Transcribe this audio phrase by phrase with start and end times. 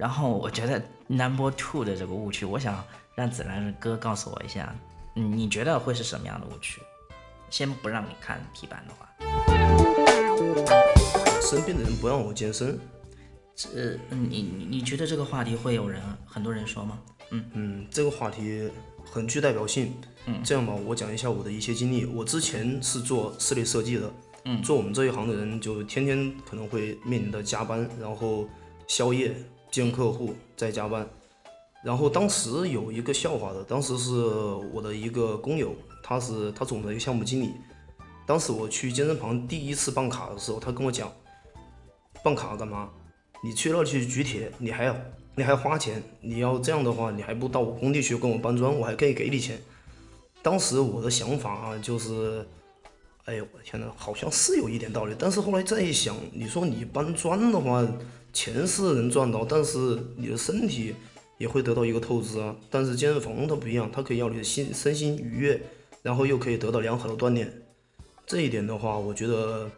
[0.00, 2.82] 然后我觉得 number two 的这个误区，我想
[3.14, 4.74] 让子兰哥告诉我一下，
[5.12, 6.80] 你觉得会是什么样的误区？
[7.50, 9.06] 先不让你看题板的话，
[11.42, 12.78] 身边的人不让我健身，
[13.54, 13.68] 这
[14.08, 16.98] 你你你觉得这个话题会有人很多人说吗？
[17.32, 18.70] 嗯嗯，这个话题
[19.04, 19.92] 很具代表性。
[20.24, 22.06] 嗯，这样吧，我讲一下我的一些经历。
[22.06, 24.10] 我之前是做室内设计的，
[24.46, 28.48] 嗯，做我们这一行的人就天天可能会面临的加班，然后
[28.86, 29.36] 宵夜。
[29.70, 31.08] 见客户在加班，
[31.84, 34.12] 然后当时有一个笑话的，当时是
[34.72, 37.52] 我的一个工友，他是他总的一个项目经理。
[38.26, 41.10] 当时我去健身房第一次办卡的时候，他跟我讲，
[42.22, 42.90] 办卡干嘛？
[43.42, 44.96] 你去那去举铁，你还要
[45.36, 49.58] 你还要花钱，你要这样的话，你还不到我工地去跟我搬砖，我还可以给你钱。
[50.42, 52.46] 当时我的想法啊，就是，
[53.24, 57.86] 哎呦我的天呐，好像是有一点道理，但是后来再一想，你说你搬砖的话。
[58.32, 60.94] 钱是能赚到，但是你的身体
[61.38, 62.54] 也会得到一个透支啊。
[62.70, 65.60] 但是健身房它不一样，它可以让你的心身心愉悦，
[66.02, 67.52] 然后又可以得到良好的锻炼。
[68.26, 69.70] 这一点的话，我觉得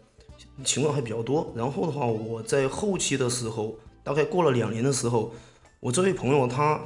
[0.65, 1.53] 情况还比较多。
[1.57, 5.33] 然后的话，我在后期的时候，大概过了两年的时候，
[5.81, 6.81] 我这位朋友他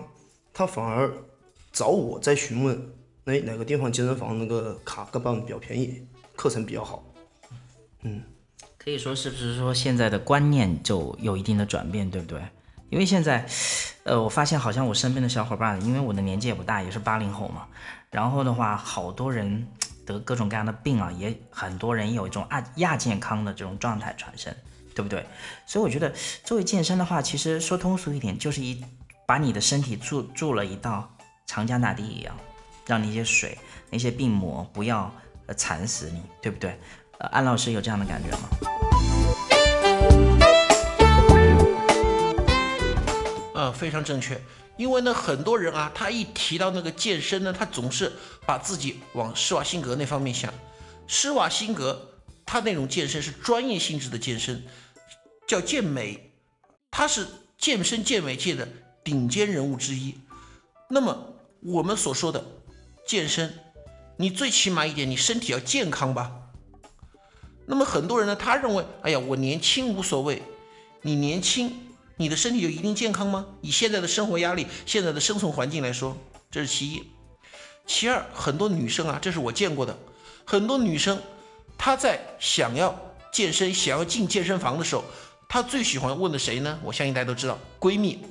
[0.52, 1.12] 他反而
[1.72, 2.80] 找我在询问，
[3.24, 6.06] 哎，哪个地方健身房那个卡办比较便宜，
[6.36, 7.04] 课程比较好，
[8.02, 8.22] 嗯。
[8.86, 12.40] 可以说是不是说现在的观念就有一定的转变，对不对？
[12.88, 13.44] 因为现在，
[14.04, 17.66] 呃，我发现好像我身边的小伙伴，因为我的年纪也不大，也是八零后嘛，
[18.12, 19.66] 然后的话，好多人
[20.06, 24.54] 得各种各样的病啊，也很多人有一种亚亚健康的这种状态产生，
[24.94, 25.26] 对不对？
[25.66, 28.80] 所以我觉得作为健身的话，其实说通俗一点，就是一
[29.26, 31.12] 把你的身体注注了一道
[31.44, 32.32] 长江大堤一样，
[32.86, 33.58] 让那些水、
[33.90, 35.12] 那些病魔不要
[35.46, 36.78] 呃惨死你，对不对？
[37.18, 38.85] 呃，安老师有这样的感觉吗？
[43.72, 44.40] 非常正确。
[44.76, 48.12] 因为呢，很多人啊，他一提到那个健身呢，他总是
[48.44, 50.52] 把自己往施瓦辛格那方面想。
[51.06, 54.62] 施瓦辛格他那种健身是专业性质的健身，
[55.46, 56.32] 叫健美，
[56.90, 58.68] 他是健身健美界的
[59.02, 60.14] 顶尖人物之一。
[60.90, 62.44] 那么我们所说的
[63.06, 63.58] 健身，
[64.18, 66.32] 你最起码一点，你身体要健康吧。
[67.66, 70.42] 那么很多人呢，他认为，哎呀，我年轻无所谓。
[71.02, 71.85] 你年轻，
[72.16, 73.46] 你的身体就一定健康吗？
[73.60, 76.16] 以现在的生活压力、现在的生存环境来说，
[76.50, 77.02] 这是其一。
[77.86, 79.96] 其二，很多女生啊，这是我见过的，
[80.44, 81.20] 很多女生，
[81.76, 82.98] 她在想要
[83.30, 85.04] 健身、想要进健身房的时候，
[85.48, 86.78] 她最喜欢问的谁呢？
[86.82, 88.24] 我相信大家都知道，闺蜜。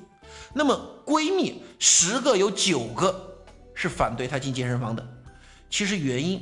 [0.54, 5.08] 那么闺蜜十个有九个是反对她进健身房的，
[5.70, 6.42] 其实原因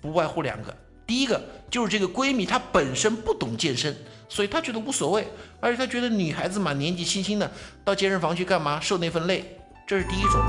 [0.00, 0.74] 不外乎两个。
[1.10, 3.96] 第一个就是这个闺蜜，她本身不懂健身，
[4.28, 5.26] 所以她觉得无所谓，
[5.58, 7.50] 而且她觉得女孩子嘛，年纪轻轻的
[7.84, 10.40] 到健身房去干嘛，受那份累，这是第一种。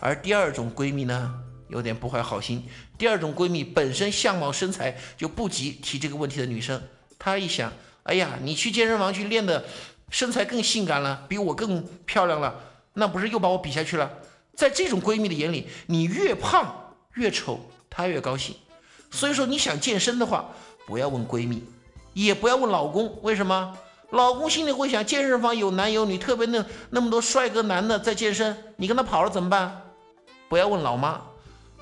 [0.00, 1.32] 而第二种闺蜜呢，
[1.68, 2.66] 有点不怀好心。
[2.98, 6.82] 第二种闺蜜本身相貌身材就不及提这个问题的女生，
[7.16, 9.64] 她一想，哎呀，你去健身房去练的
[10.08, 12.52] 身材更性感了，比我更漂亮了，
[12.94, 14.10] 那不是又把我比下去了？
[14.56, 18.56] 在这种闺蜜的眼里，你越胖越丑，她越高兴。
[19.10, 20.50] 所以说，你想健身的话，
[20.86, 21.62] 不要问闺蜜，
[22.14, 23.18] 也不要问老公。
[23.22, 23.76] 为什么？
[24.10, 29.82] 老公心里会想，健身房有男有女，特别那那么多帅哥男的在健身，你跟他跑了怎么办？
[30.48, 31.20] 不要问老妈，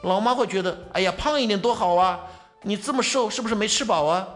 [0.02, 2.20] 老妈会觉得，哎呀，胖一点多好啊！
[2.62, 4.28] 你这么瘦，是不是没吃饱啊？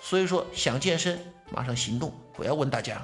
[0.00, 1.18] 所以说，想健身，
[1.50, 3.00] 马上行动，不要问大家。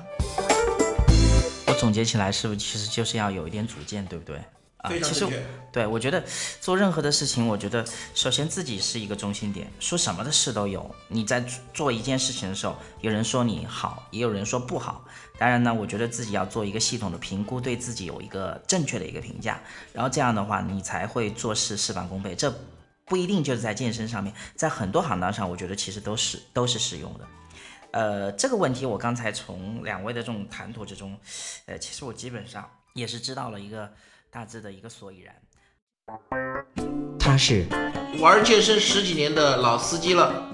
[1.66, 4.40] 我总结起来，是不是其实就是要有一点主见，对不对？
[4.82, 5.26] 啊，其实
[5.70, 6.22] 对我觉得
[6.60, 7.84] 做任何的事情，我觉得
[8.14, 9.70] 首先自己是一个中心点。
[9.78, 11.40] 说什么的事都有，你在
[11.72, 15.04] 做一件事情的时候，有人说你好，也有人说不好。
[15.38, 19.60] 当然呢，我觉得自己要做一个系统的评估，对自己有一个正确的一个评价，
[19.92, 22.34] 然后这样的话，你才会做事事半功倍。
[22.34, 22.52] 这
[23.06, 27.28] 不一定就是在健身上面，在很多行当上，我觉得其实都是都是适用的。
[27.92, 31.16] 呃，这个问题我刚才从两位的这种谈吐之中，
[31.66, 33.88] 呃，其实我基本上也是知道了一个。
[34.34, 35.34] 大致的一个所以然，
[37.18, 37.66] 他是
[38.18, 40.50] 玩健身十几年的老司机了。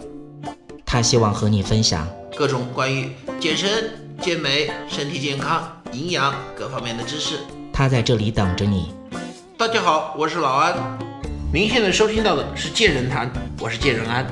[0.84, 7.38] 他希望和你分享各种关于健身、健美、身体健康、营养各方面的知识。
[7.72, 8.92] 他在这里等着你。
[9.56, 10.74] 大家好，我是老安。
[11.52, 14.26] 您现在收听到的是《健人谈》，我是健人安。